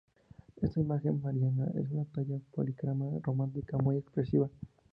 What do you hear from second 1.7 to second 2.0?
es